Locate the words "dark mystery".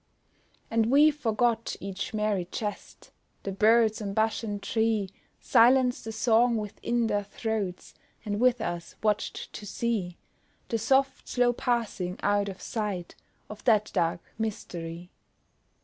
13.93-15.11